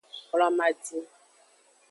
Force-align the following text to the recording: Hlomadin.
Hlomadin. 0.31 0.99